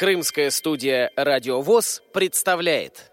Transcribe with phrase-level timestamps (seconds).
[0.00, 3.12] Крымская студия «Радиовоз» представляет.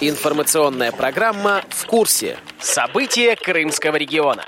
[0.00, 2.38] Информационная программа «В курсе».
[2.60, 4.44] События Крымского региона.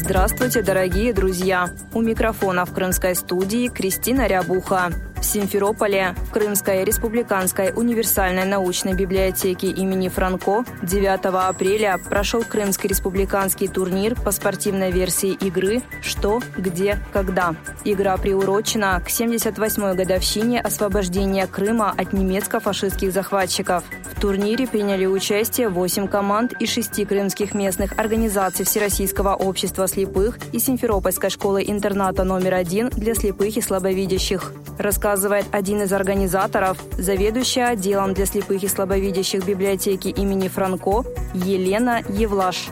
[0.00, 1.70] Здравствуйте, дорогие друзья!
[1.92, 4.92] У микрофона в крымской студии Кристина Рябуха.
[5.20, 13.66] В Симферополе, в Крымской республиканской универсальной научной библиотеке имени Франко 9 апреля прошел Крымский республиканский
[13.66, 17.56] турнир по спортивной версии игры «Что, где, когда».
[17.84, 23.82] Игра приурочена к 78-й годовщине освобождения Крыма от немецко-фашистских захватчиков.
[24.18, 30.58] В турнире приняли участие 8 команд и 6 крымских местных организаций Всероссийского общества слепых и
[30.58, 34.52] Симферопольской школы-интерната номер один для слепых и слабовидящих.
[34.76, 42.70] Рассказывает один из организаторов, заведующая отделом для слепых и слабовидящих библиотеки имени Франко Елена Евлаш.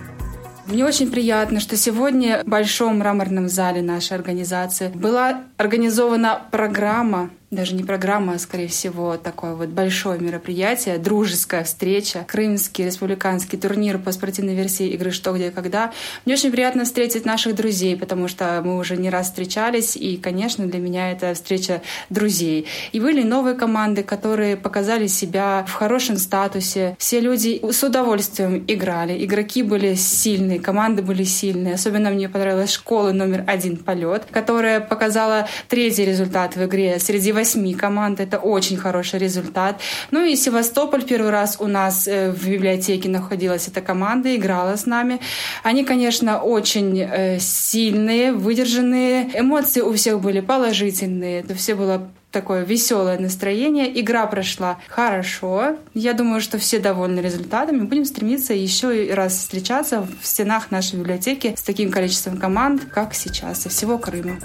[0.66, 7.74] Мне очень приятно, что сегодня в Большом мраморном зале нашей организации была организована программа даже
[7.74, 14.10] не программа, а, скорее всего, такое вот большое мероприятие, дружеская встреча, Крымский республиканский турнир по
[14.10, 15.92] спортивной версии игры «Что, где, когда».
[16.24, 20.66] Мне очень приятно встретить наших друзей, потому что мы уже не раз встречались, и, конечно,
[20.66, 22.66] для меня это встреча друзей.
[22.92, 26.96] И были новые команды, которые показали себя в хорошем статусе.
[26.98, 29.24] Все люди с удовольствием играли.
[29.24, 31.74] Игроки были сильные, команды были сильные.
[31.74, 37.74] Особенно мне понравилась школа номер один «Полет», которая показала третий результат в игре среди восьми
[37.74, 38.20] команд.
[38.20, 39.80] Это очень хороший результат.
[40.10, 44.86] Ну и Севастополь первый раз у нас э, в библиотеке находилась эта команда, играла с
[44.86, 45.20] нами.
[45.62, 49.30] Они, конечно, очень э, сильные, выдержанные.
[49.34, 51.40] Эмоции у всех были положительные.
[51.40, 54.00] Это все было такое веселое настроение.
[54.00, 55.76] Игра прошла хорошо.
[55.94, 57.84] Я думаю, что все довольны результатами.
[57.84, 63.64] Будем стремиться еще раз встречаться в стенах нашей библиотеки с таким количеством команд, как сейчас,
[63.66, 64.36] всего Крыма.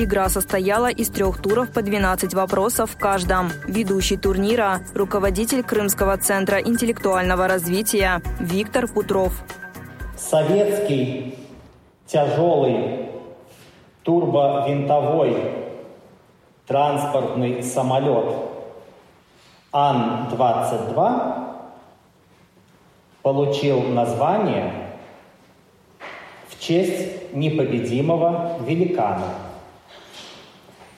[0.00, 3.50] Игра состояла из трех туров по 12 вопросов в каждом.
[3.66, 9.32] Ведущий турнира– руководитель Крымского центра интеллектуального развития Виктор Путров.
[10.16, 11.36] Советский
[12.06, 13.08] тяжелый
[14.04, 15.36] турбовинтовой
[16.68, 18.36] транспортный самолет
[19.72, 21.56] Ан-22
[23.22, 24.72] получил название
[26.50, 29.26] в честь непобедимого великана–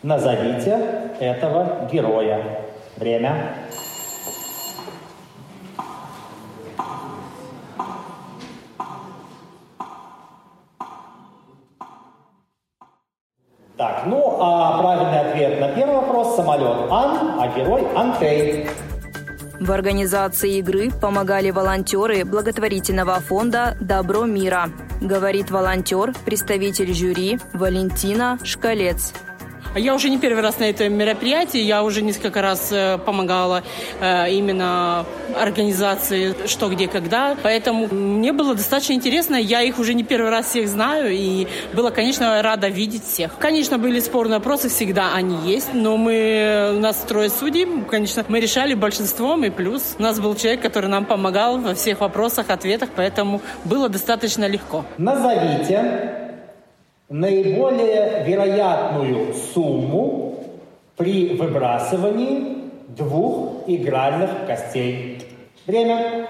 [0.03, 0.79] Назовите
[1.21, 2.63] этого героя.
[2.97, 3.55] Время.
[13.77, 18.69] Так, ну а правильный ответ на первый вопрос– самолет Ан, а герой Антей.
[19.59, 24.71] В организации игры помогали волонтеры благотворительного фонда «Добро мира»,
[25.03, 29.13] говорит волонтер, представитель жюри Валентина Шкалец.
[29.77, 33.63] Я уже не первый раз на этом мероприятии, я уже несколько раз э, помогала
[34.01, 35.07] э, именно
[35.39, 40.47] организации «Что, где, когда», поэтому мне было достаточно интересно, я их уже не первый раз
[40.47, 43.39] всех знаю, и было, конечно, рада видеть всех.
[43.39, 48.41] Конечно, были спорные вопросы, всегда они есть, но мы, у нас трое судей, конечно, мы
[48.41, 52.89] решали большинством, и плюс у нас был человек, который нам помогал во всех вопросах, ответах,
[52.97, 54.85] поэтому было достаточно легко.
[54.99, 56.20] Назовите
[57.11, 60.45] наиболее вероятную сумму
[60.97, 65.27] при выбрасывании двух игральных костей.
[65.67, 66.29] Время.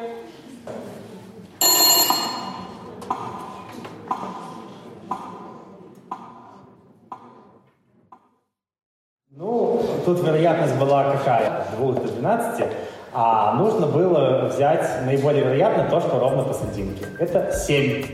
[9.30, 11.66] Ну, тут вероятность была какая?
[11.72, 12.64] С 2 до 12.
[13.12, 17.04] А нужно было взять наиболее вероятно то, что ровно посерединке.
[17.18, 18.04] Это 7.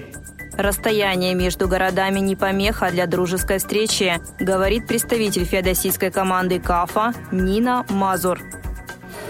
[0.56, 8.40] Расстояние между городами не помеха для дружеской встречи, говорит представитель феодосийской команды КАФа Нина Мазур.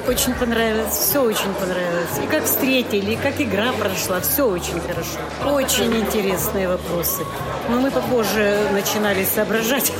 [0.08, 2.20] Очень понравилось, все очень понравилось.
[2.22, 5.18] И как встретили, и как игра прошла, все очень хорошо.
[5.52, 7.24] Очень интересные вопросы.
[7.68, 9.92] Но мы попозже начинали соображать.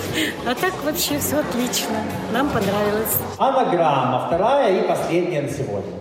[0.46, 1.96] А так вообще все отлично.
[2.32, 3.16] Нам понравилось.
[3.36, 5.94] Анаграмма, вторая и последняя на сегодня.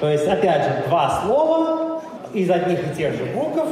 [0.00, 2.02] То есть, опять же, два слова
[2.32, 3.66] из одних и тех же букв,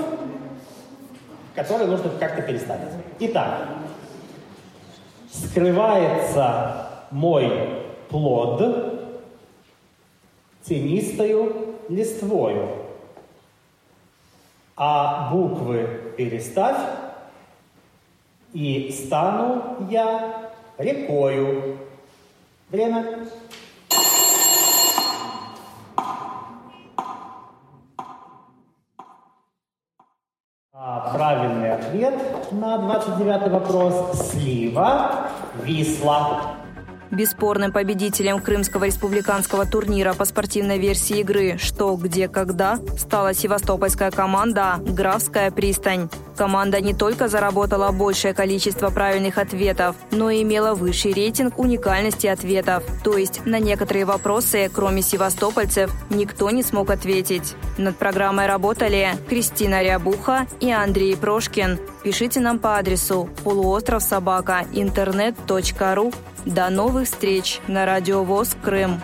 [1.54, 2.88] которые нужно как-то переставить.
[3.18, 3.68] Итак,
[5.32, 9.00] скрывается мой плод
[10.64, 12.68] тенистою листвою,
[14.76, 16.80] а буквы переставь,
[18.52, 21.78] и стану я рекою.
[22.70, 23.28] Время.
[30.82, 32.14] А, правильный ответ
[32.52, 34.30] на 29 вопрос.
[34.30, 35.28] Слива,
[35.62, 36.54] Висла.
[37.10, 44.76] Бесспорным победителем Крымского республиканского турнира по спортивной версии игры «Что, где, когда» стала севастопольская команда
[44.78, 46.08] «Графская пристань».
[46.36, 52.82] Команда не только заработала большее количество правильных ответов, но и имела высший рейтинг уникальности ответов.
[53.04, 57.56] То есть на некоторые вопросы, кроме севастопольцев, никто не смог ответить.
[57.76, 61.78] Над программой работали Кристина Рябуха и Андрей Прошкин.
[62.02, 66.12] Пишите нам по адресу полуостров собака интернет.ру.
[66.46, 69.00] До новых встреч на Радио ВОЗ Крым.